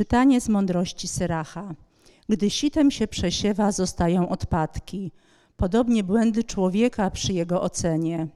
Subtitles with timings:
[0.00, 1.74] Czytanie z mądrości Syracha.
[2.28, 5.12] Gdy sitem się przesiewa, zostają odpadki.
[5.56, 8.26] Podobnie błędy człowieka przy jego ocenie.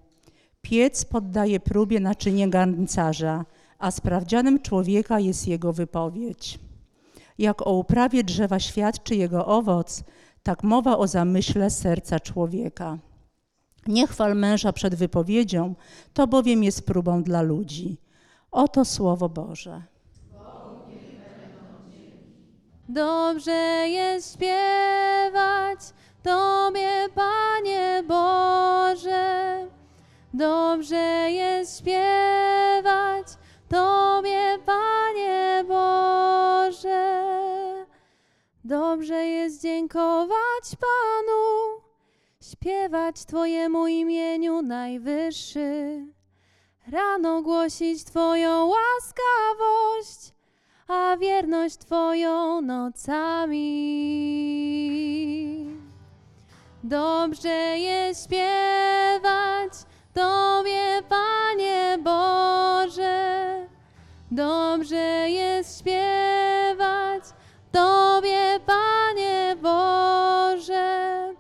[0.63, 3.45] Piec poddaje próbie naczynie garncarza,
[3.79, 6.59] a sprawdzianem człowieka jest jego wypowiedź.
[7.39, 10.05] Jak o uprawie drzewa świadczy jego owoc,
[10.43, 12.99] tak mowa o zamyśle serca człowieka.
[13.87, 15.75] Nie chwal męża przed wypowiedzią,
[16.15, 17.97] to bowiem jest próbą dla ludzi.
[18.51, 19.94] Oto słowo Boże.
[22.89, 25.81] Dobrze jest śpiewać
[26.23, 29.69] Tobie, Panie Boże.
[30.35, 33.27] Dobrze jest śpiewać
[33.69, 37.25] Tobie, Panie Boże.
[38.65, 41.81] Dobrze jest dziękować Panu,
[42.43, 46.07] śpiewać Twojemu imieniu najwyższy.
[46.93, 50.34] Rano głosić Twoją łaskawość
[50.89, 53.65] a wierność Twoją nocami.
[56.85, 59.73] Dobrze jest śpiewać
[60.15, 63.67] Tobie, Panie Boże.
[64.31, 67.25] Dobrze jest śpiewać
[67.73, 71.35] Tobie, Panie Boże.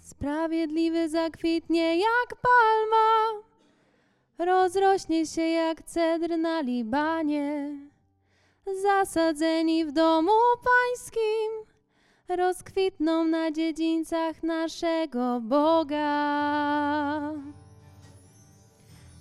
[0.00, 3.42] Sprawiedliwy zakwitnie jak palma,
[4.38, 7.85] rozrośnie się jak cedr na Libanie.
[8.74, 10.32] Zasadzeni w domu
[10.64, 11.52] pańskim,
[12.28, 17.32] rozkwitną na dziedzińcach naszego Boga.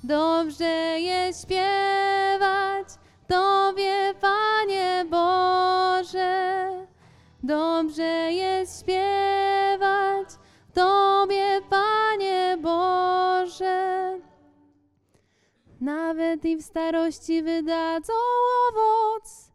[0.03, 2.88] Dobrze jest śpiewać
[3.27, 6.69] Tobie, Panie Boże.
[7.43, 10.27] Dobrze jest śpiewać
[10.73, 11.04] Tobie,
[15.86, 18.14] Nawet i w starości wydadzą
[18.69, 19.52] owoc,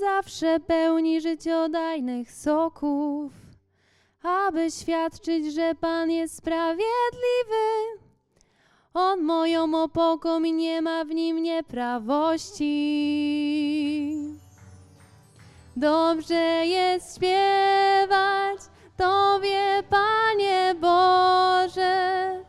[0.00, 3.32] zawsze pełni życiodajnych soków,
[4.22, 7.66] aby świadczyć, że Pan jest sprawiedliwy.
[8.94, 12.68] On moją opoką i nie ma w nim nieprawości.
[15.76, 18.60] Dobrze jest śpiewać
[18.96, 22.47] Tobie, Panie Boże.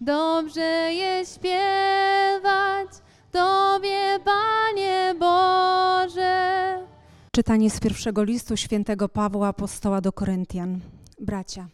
[0.00, 2.88] Dobrze jest śpiewać
[3.32, 6.86] Tobie, Panie Boże.
[7.32, 10.80] Czytanie z pierwszego listu świętego Pawła Apostoła do Koryntian.
[11.20, 11.68] Bracia,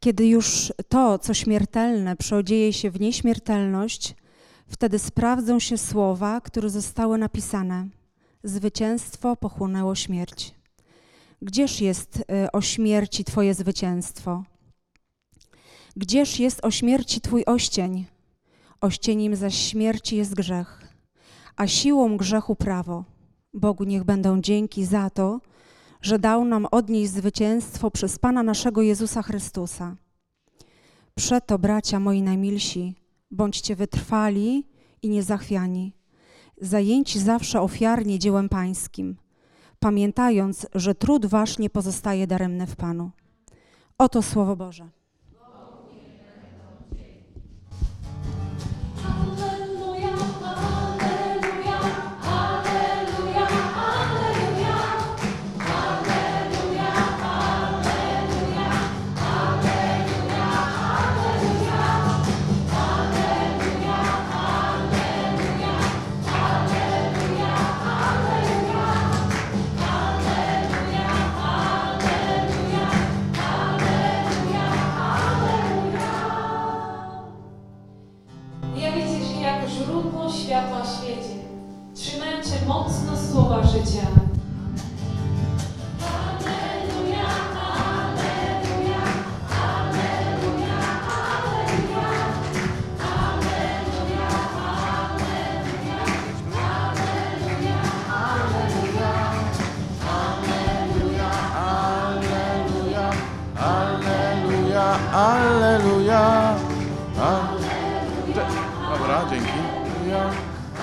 [0.00, 4.14] kiedy już to, co śmiertelne, przeodzieje się w nieśmiertelność,
[4.66, 7.86] wtedy sprawdzą się słowa, które zostały napisane.
[8.44, 10.54] Zwycięstwo pochłonęło śmierć.
[11.42, 12.22] Gdzież jest y,
[12.52, 14.42] o śmierci Twoje zwycięstwo?
[15.96, 18.06] Gdzież jest o śmierci Twój oścień?
[18.80, 20.82] Ościeniem zaś śmierci jest grzech,
[21.56, 23.04] a siłą grzechu prawo.
[23.54, 25.40] Bogu niech będą dzięki za to,
[26.02, 29.96] że dał nam odnieść zwycięstwo przez Pana naszego Jezusa Chrystusa.
[31.14, 32.94] Przeto, bracia moi najmilsi,
[33.30, 34.66] bądźcie wytrwali
[35.02, 35.92] i niezachwiani,
[36.60, 39.16] zajęci zawsze ofiarnie dziełem Pańskim,
[39.78, 43.10] pamiętając, że trud Wasz nie pozostaje daremny w Panu.
[43.98, 44.99] Oto Słowo Boże.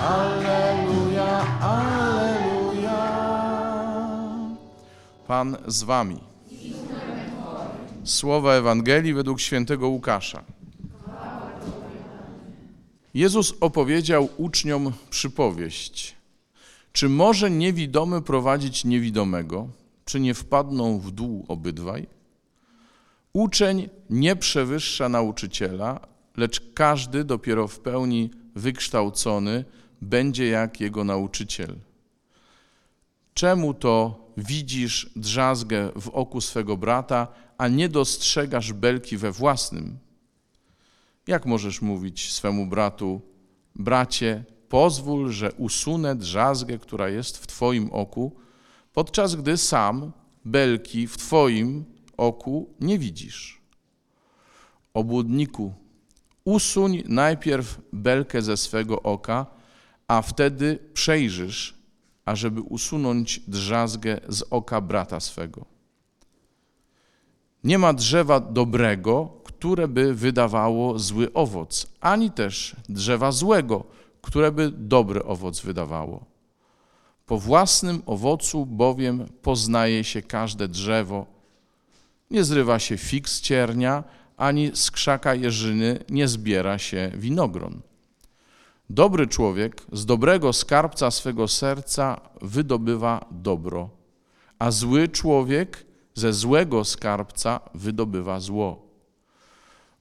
[0.08, 3.00] Alleluja, alleluja.
[5.26, 6.20] Pan z wami.
[8.04, 10.44] Słowa Ewangelii według świętego Łukasza.
[13.14, 16.16] Jezus opowiedział uczniom przypowieść.
[16.92, 19.68] Czy może niewidomy prowadzić niewidomego?
[20.04, 22.06] Czy nie wpadną w dół obydwaj?
[23.32, 26.00] Uczeń nie przewyższa nauczyciela,
[26.36, 29.64] lecz każdy dopiero w pełni wykształcony
[30.00, 31.76] będzie jak jego nauczyciel.
[33.34, 37.28] czemu to widzisz drzazgę w oku swego brata,
[37.58, 39.98] a nie dostrzegasz belki we własnym?
[41.26, 43.20] Jak możesz mówić swemu bratu,
[43.74, 48.36] bracie, pozwól, że usunę drzazgę, która jest w twoim oku,
[48.92, 50.12] podczas gdy sam
[50.44, 51.84] belki w twoim
[52.16, 53.60] oku nie widzisz?
[54.94, 55.74] Obłudniku,
[56.44, 59.46] usuń najpierw belkę ze swego oka,
[60.08, 61.74] a wtedy przejrzysz,
[62.24, 65.64] ażeby usunąć drzazgę z oka brata swego.
[67.64, 73.84] Nie ma drzewa dobrego, które by wydawało zły owoc, ani też drzewa złego,
[74.22, 76.24] które by dobry owoc wydawało.
[77.26, 81.26] Po własnym owocu bowiem poznaje się każde drzewo.
[82.30, 84.04] Nie zrywa się fig z ciernia,
[84.36, 87.80] ani z krzaka jeżyny nie zbiera się winogron.
[88.90, 93.90] Dobry człowiek z dobrego skarbca swego serca wydobywa dobro,
[94.58, 98.88] a zły człowiek ze złego skarbca wydobywa zło.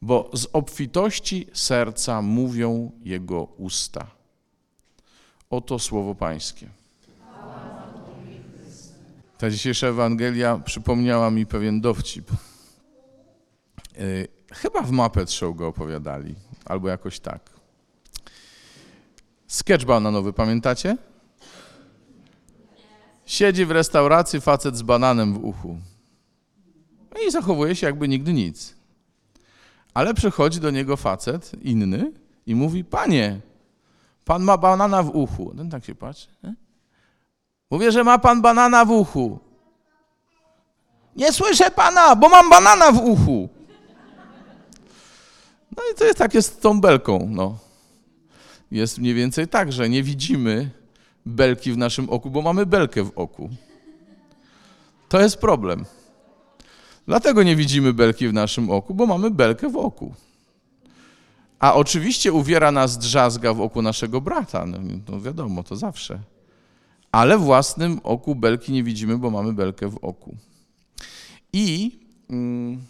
[0.01, 4.07] Bo z obfitości serca mówią jego usta.
[5.50, 6.69] Oto słowo Pańskie.
[9.38, 12.31] Ta dzisiejsza Ewangelia przypomniała mi pewien dowcip.
[13.98, 16.36] Yy, Chyba w Show go opowiadali,
[16.66, 17.56] albo jakoś tak.
[19.47, 20.97] Sketch bananowy, pamiętacie?
[23.25, 25.77] Siedzi w restauracji facet z bananem w uchu.
[27.13, 28.75] No i zachowuje się jakby nigdy nic.
[29.94, 32.11] Ale przychodzi do niego facet inny
[32.45, 33.39] i mówi: Panie,
[34.25, 35.53] pan ma banana w uchu.
[35.57, 36.27] Ten tak się patrzy.
[36.43, 36.55] Nie?
[37.71, 39.39] Mówię, że ma pan banana w uchu.
[41.15, 43.50] Nie słyszę pana, bo mam banana w uchu.
[45.77, 47.27] No i to jest tak jest z tą belką.
[47.29, 47.66] No.
[48.71, 50.69] Jest mniej więcej tak, że nie widzimy
[51.25, 53.49] belki w naszym oku, bo mamy belkę w oku.
[55.09, 55.85] To jest problem.
[57.07, 60.13] Dlatego nie widzimy belki w naszym oku, bo mamy belkę w oku.
[61.59, 64.65] A oczywiście uwiera nas drzazga w oku naszego brata.
[64.65, 64.77] No,
[65.09, 66.19] no wiadomo, to zawsze.
[67.11, 70.35] Ale własnym oku belki nie widzimy, bo mamy belkę w oku.
[71.53, 71.99] I
[72.29, 72.81] mm,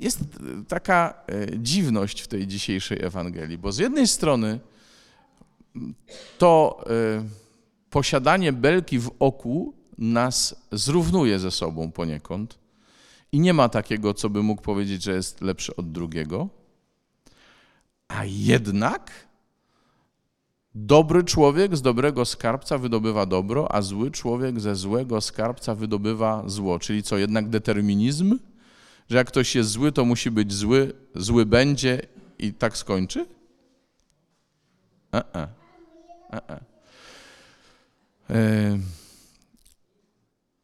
[0.00, 0.20] jest
[0.68, 4.60] taka e, dziwność w tej dzisiejszej Ewangelii, bo z jednej strony
[6.38, 7.24] to e,
[7.90, 12.58] posiadanie belki w oku nas zrównuje ze sobą poniekąd
[13.32, 16.48] i nie ma takiego, co by mógł powiedzieć, że jest lepszy od drugiego.
[18.08, 19.28] A jednak
[20.74, 26.78] dobry człowiek z dobrego skarbca wydobywa dobro, a zły człowiek ze złego skarbca wydobywa zło.
[26.78, 28.38] Czyli co, jednak determinizm?
[29.10, 32.02] Że jak ktoś jest zły, to musi być zły, zły będzie
[32.38, 33.26] i tak skończy?
[35.12, 35.57] E-e.
[36.32, 36.60] E-e.
[38.30, 38.78] E,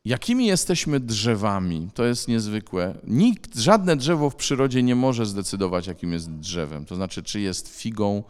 [0.05, 1.89] Jakimi jesteśmy drzewami?
[1.95, 2.95] To jest niezwykłe.
[3.05, 6.85] Nikt, żadne drzewo w przyrodzie nie może zdecydować, jakim jest drzewem.
[6.85, 8.23] To znaczy, czy jest figą,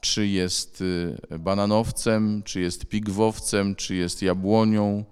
[0.00, 5.04] czy jest y, bananowcem, czy jest pigwowcem, czy jest jabłonią,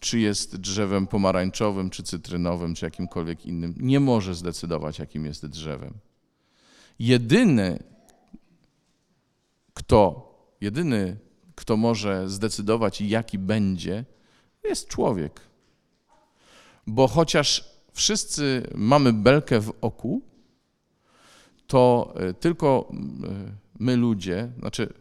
[0.00, 3.74] czy jest drzewem pomarańczowym, czy cytrynowym, czy jakimkolwiek innym.
[3.76, 5.94] Nie może zdecydować, jakim jest drzewem.
[6.98, 7.82] Jedyny,
[9.74, 11.16] kto, jedyny,
[11.54, 14.04] kto może zdecydować, jaki będzie,
[14.64, 15.40] jest człowiek.
[16.86, 20.22] Bo chociaż wszyscy mamy belkę w oku,
[21.66, 24.92] to y, tylko y, my ludzie, znaczy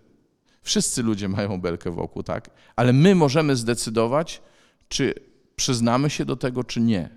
[0.62, 2.50] wszyscy ludzie mają belkę w oku, tak?
[2.76, 4.42] Ale my możemy zdecydować,
[4.88, 5.14] czy
[5.56, 7.10] przyznamy się do tego, czy nie.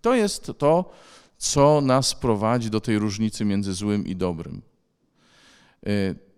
[0.00, 0.90] To jest to,
[1.36, 4.62] co nas prowadzi do tej różnicy między złym i dobrym.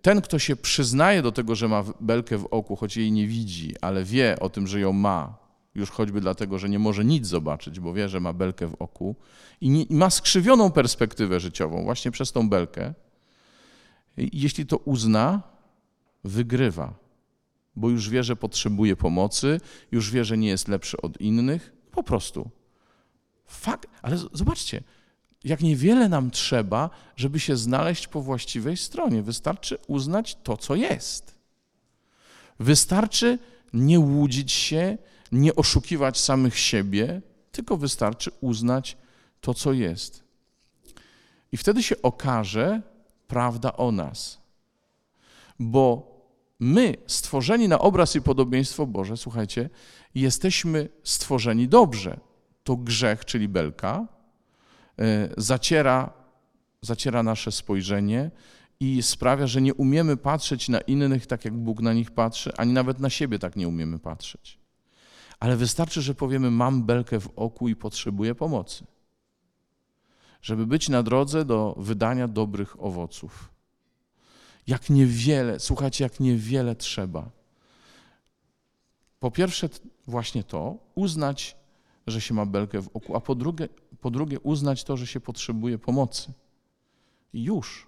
[0.03, 3.75] Ten, kto się przyznaje do tego, że ma belkę w oku, choć jej nie widzi,
[3.81, 5.37] ale wie o tym, że ją ma,
[5.75, 9.15] już choćby dlatego, że nie może nic zobaczyć, bo wie, że ma belkę w oku
[9.61, 12.93] i, nie, i ma skrzywioną perspektywę życiową właśnie przez tą belkę,
[14.17, 15.41] jeśli to uzna,
[16.23, 16.93] wygrywa,
[17.75, 19.59] bo już wie, że potrzebuje pomocy,
[19.91, 22.49] już wie, że nie jest lepszy od innych, po prostu.
[23.45, 24.83] Fakt, ale zobaczcie,
[25.43, 29.21] jak niewiele nam trzeba, żeby się znaleźć po właściwej stronie.
[29.21, 31.35] Wystarczy uznać to, co jest.
[32.59, 33.39] Wystarczy
[33.73, 34.97] nie łudzić się,
[35.31, 37.21] nie oszukiwać samych siebie,
[37.51, 38.97] tylko wystarczy uznać
[39.41, 40.23] to, co jest.
[41.51, 42.81] I wtedy się okaże
[43.27, 44.41] prawda o nas.
[45.59, 46.13] Bo
[46.59, 49.69] my, stworzeni na obraz i podobieństwo Boże, słuchajcie,
[50.15, 52.19] jesteśmy stworzeni dobrze.
[52.63, 54.07] To grzech, czyli belka,
[55.37, 56.13] zaciera,
[56.81, 58.31] zaciera nasze spojrzenie
[58.79, 62.73] i sprawia, że nie umiemy patrzeć na innych tak, jak Bóg na nich patrzy, ani
[62.73, 64.59] nawet na siebie tak nie umiemy patrzeć.
[65.39, 68.85] Ale wystarczy, że powiemy: Mam belkę w oku i potrzebuję pomocy,
[70.41, 73.49] żeby być na drodze do wydania dobrych owoców.
[74.67, 77.29] Jak niewiele, słuchajcie, jak niewiele trzeba.
[79.19, 79.69] Po pierwsze,
[80.07, 81.55] właśnie to, uznać,
[82.07, 83.69] że się ma belkę w oku, a po drugie,
[84.01, 86.33] po drugie uznać to, że się potrzebuje pomocy.
[87.33, 87.87] Już.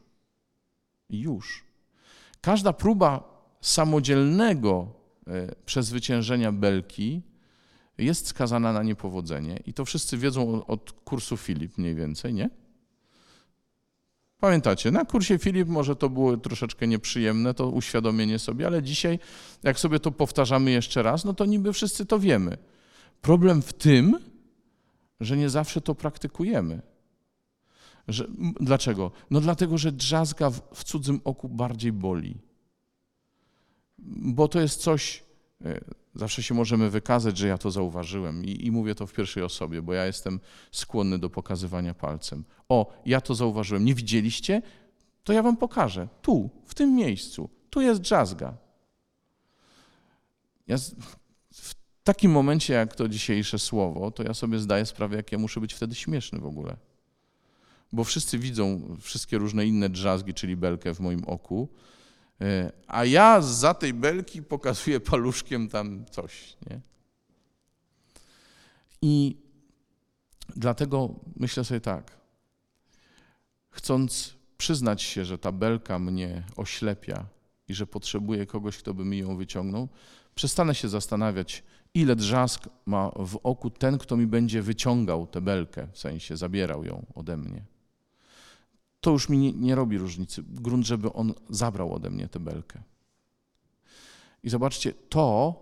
[1.09, 1.65] Już.
[2.41, 3.23] Każda próba
[3.61, 4.87] samodzielnego
[5.27, 7.21] e, przezwyciężenia belki
[7.97, 9.59] jest skazana na niepowodzenie.
[9.65, 12.49] I to wszyscy wiedzą od kursu Filip mniej więcej, nie?
[14.39, 19.19] Pamiętacie, na kursie Filip może to było troszeczkę nieprzyjemne, to uświadomienie sobie, ale dzisiaj,
[19.63, 22.57] jak sobie to powtarzamy jeszcze raz, no to niby wszyscy to wiemy.
[23.25, 24.19] Problem w tym,
[25.19, 26.81] że nie zawsze to praktykujemy.
[28.07, 28.27] Że,
[28.59, 29.11] dlaczego?
[29.29, 32.37] No dlatego, że drzazga w, w cudzym oku bardziej boli.
[33.97, 35.23] Bo to jest coś,
[35.65, 35.81] e,
[36.15, 39.81] zawsze się możemy wykazać, że ja to zauważyłem i, i mówię to w pierwszej osobie,
[39.81, 40.39] bo ja jestem
[40.71, 42.43] skłonny do pokazywania palcem.
[42.69, 43.85] O, ja to zauważyłem.
[43.85, 44.61] Nie widzieliście?
[45.23, 46.07] To ja wam pokażę.
[46.21, 47.49] Tu, w tym miejscu.
[47.69, 48.57] Tu jest drzazga.
[50.67, 50.95] Ja z,
[51.53, 55.61] w takim momencie, jak to dzisiejsze słowo, to ja sobie zdaję sprawę, jak ja muszę
[55.61, 56.77] być wtedy śmieszny w ogóle.
[57.91, 61.69] Bo wszyscy widzą wszystkie różne inne drzazgi, czyli belkę w moim oku,
[62.41, 66.57] e, a ja za tej belki pokazuję paluszkiem tam coś.
[66.69, 66.79] Nie?
[69.01, 69.37] I
[70.55, 72.11] dlatego myślę sobie tak,
[73.69, 77.25] chcąc przyznać się, że ta belka mnie oślepia
[77.67, 79.87] i że potrzebuję kogoś, kto by mi ją wyciągnął,
[80.35, 81.63] przestanę się zastanawiać,
[81.95, 86.85] ile drzask ma w oku ten, kto mi będzie wyciągał tę belkę, w sensie zabierał
[86.85, 87.65] ją ode mnie.
[89.01, 90.43] To już mi nie, nie robi różnicy.
[90.47, 92.83] Grunt, żeby on zabrał ode mnie tę belkę.
[94.43, 95.55] I zobaczcie, to,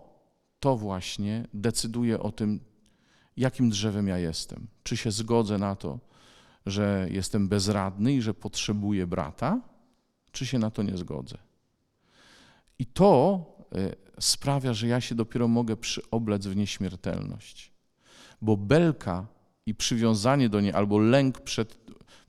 [0.60, 2.60] to właśnie decyduje o tym,
[3.36, 4.66] jakim drzewem ja jestem.
[4.82, 5.98] Czy się zgodzę na to,
[6.66, 9.60] że jestem bezradny i że potrzebuję brata,
[10.32, 11.38] czy się na to nie zgodzę.
[12.78, 13.44] I to
[14.20, 17.72] sprawia, że ja się dopiero mogę przyoblec w nieśmiertelność.
[18.42, 19.26] Bo belka
[19.66, 21.78] i przywiązanie do niej, albo lęk przed,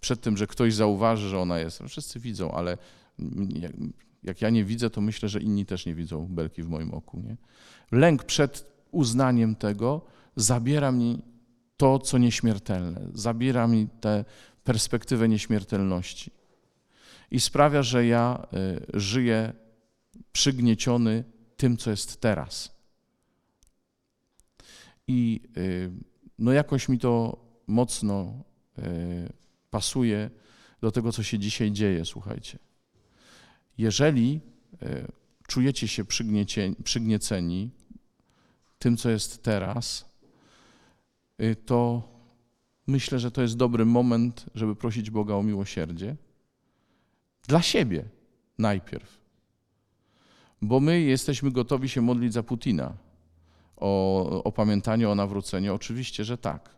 [0.02, 1.84] przed tym, że ktoś zauważy, że ona jest.
[1.88, 2.78] Wszyscy widzą, ale
[3.50, 3.72] jak,
[4.24, 7.20] jak ja nie widzę, to myślę, że inni też nie widzą belki w moim oku.
[7.20, 7.38] Nie?
[7.92, 10.02] Lęk przed uznaniem tego
[10.36, 11.22] zabiera mi
[11.78, 14.26] to, co nieśmiertelne, zabiera mi tę
[14.64, 16.32] perspektywę nieśmiertelności
[17.32, 18.48] i sprawia, że ja
[18.94, 19.54] y, żyję
[20.32, 21.24] przygnieciony
[21.58, 22.76] tym, co jest teraz.
[25.08, 25.92] I y,
[26.40, 28.44] no jakoś mi to mocno
[28.80, 28.84] y,
[29.70, 30.30] pasuje
[30.82, 32.60] do tego, co się dzisiaj dzieje, słuchajcie.
[33.78, 34.42] Jeżeli
[34.84, 35.08] y,
[35.48, 36.06] czujecie się
[36.84, 37.72] przygnieceni
[38.80, 40.16] tym, co jest teraz,
[41.66, 42.10] to
[42.88, 46.16] myślę, że to jest dobry moment, żeby prosić Boga o miłosierdzie.
[47.48, 48.06] Dla siebie
[48.58, 49.25] najpierw.
[50.66, 52.94] Bo my jesteśmy gotowi się modlić za Putina
[53.78, 55.74] o opamiętanie, o nawrócenie.
[55.74, 56.76] Oczywiście, że tak.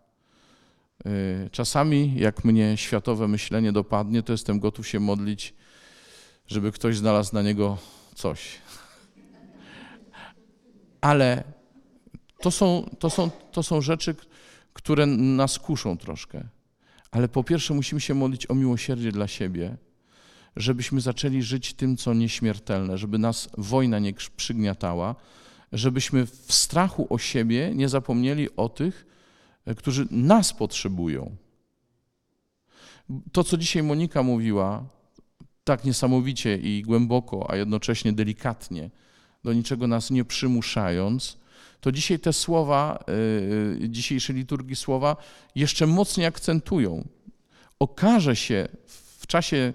[1.05, 5.53] Y, Czasami, jak mnie światowe myślenie dopadnie, to jestem gotów się modlić,
[6.47, 7.77] żeby ktoś znalazł na niego
[8.15, 8.61] coś.
[11.01, 11.43] Ale
[12.41, 14.15] to są, to są, to są rzeczy,
[14.73, 16.43] które nas kuszą troszkę.
[17.11, 19.77] Ale po pierwsze musimy się modlić o miłosierdzie dla siebie,
[20.57, 25.15] żebyśmy zaczęli żyć tym, co nieśmiertelne, żeby nas wojna nie przygniatała,
[25.71, 29.05] żebyśmy w strachu o siebie nie zapomnieli o tych,
[29.65, 31.35] e, którzy nas potrzebują.
[33.31, 34.85] To, co dzisiaj Monika mówiła,
[35.63, 38.89] tak niesamowicie i głęboko, a jednocześnie delikatnie,
[39.43, 41.37] do niczego nas nie przymuszając,
[41.81, 43.03] to dzisiaj te słowa,
[43.79, 45.15] yy, dzisiejsze liturgii słowa
[45.55, 47.07] jeszcze mocniej akcentują.
[47.79, 48.67] Okaże się
[49.17, 49.73] w czasie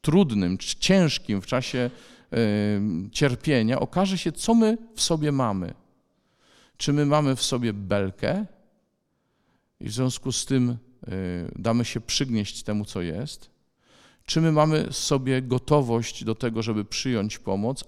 [0.00, 1.90] trudnym, c- ciężkim, w czasie
[2.32, 2.38] yy,
[3.10, 5.74] cierpienia, okaże się, co my w sobie mamy.
[6.76, 8.46] Czy my mamy w sobie belkę
[9.80, 10.76] i w związku z tym
[11.06, 11.12] yy,
[11.56, 13.50] damy się przygnieść temu, co jest,
[14.24, 17.84] czy my mamy w sobie gotowość do tego, żeby przyjąć pomoc,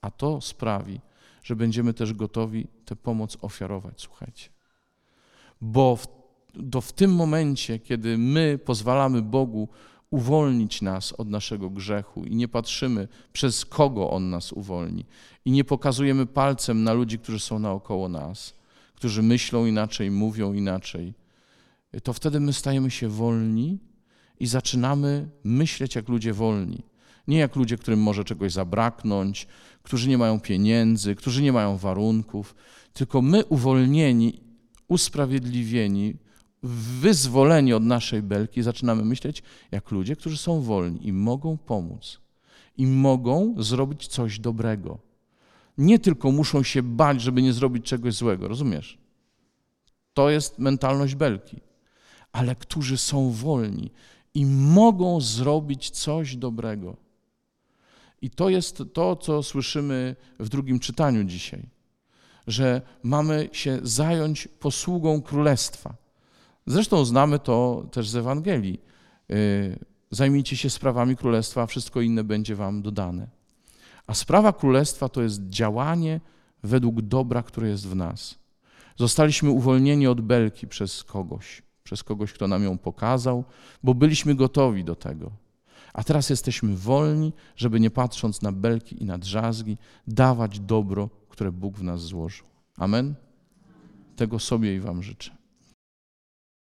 [0.00, 1.00] a to sprawi,
[1.42, 4.48] że będziemy też gotowi tę pomoc ofiarować, słuchajcie.
[5.60, 6.06] Bo w,
[6.70, 9.68] to w tym momencie, kiedy my pozwalamy Bogu
[10.10, 15.06] uwolnić nas od naszego grzechu i nie patrzymy, przez kogo On nas uwolni,
[15.44, 18.54] i nie pokazujemy palcem na ludzi, którzy są naokoło nas,
[18.94, 21.14] którzy myślą inaczej, mówią inaczej,
[22.02, 23.78] to wtedy my stajemy się wolni
[24.40, 26.82] i zaczynamy myśleć jak ludzie wolni.
[27.28, 29.46] Nie jak ludzie, którym może czegoś zabraknąć,
[29.82, 32.54] którzy nie mają pieniędzy, którzy nie mają warunków,
[32.92, 34.40] tylko my uwolnieni,
[34.88, 36.16] usprawiedliwieni,
[36.62, 42.20] wyzwoleni od naszej belki, zaczynamy myśleć jak ludzie, którzy są wolni i mogą pomóc,
[42.76, 44.98] i mogą zrobić coś dobrego.
[45.78, 48.98] Nie tylko muszą się bać, żeby nie zrobić czegoś złego, rozumiesz?
[50.14, 51.60] To jest mentalność belki,
[52.32, 53.90] ale którzy są wolni
[54.34, 56.96] i mogą zrobić coś dobrego.
[58.22, 61.68] I to jest to, co słyszymy w drugim czytaniu dzisiaj,
[62.46, 65.99] że mamy się zająć posługą królestwa.
[66.70, 68.80] Zresztą znamy to też z Ewangelii.
[69.30, 69.78] Y,
[70.10, 73.28] Zajmijcie się sprawami królestwa, a wszystko inne będzie wam dodane.
[74.06, 76.20] A sprawa królestwa to jest działanie
[76.62, 78.38] według dobra, które jest w nas.
[78.96, 83.44] Zostaliśmy uwolnieni od belki przez kogoś, przez kogoś, kto nam ją pokazał,
[83.82, 85.30] bo byliśmy gotowi do tego.
[85.94, 91.52] A teraz jesteśmy wolni, żeby nie patrząc na belki i na drzazgi, dawać dobro, które
[91.52, 92.46] Bóg w nas złożył.
[92.76, 93.14] Amen?
[94.16, 95.39] Tego sobie i Wam życzę.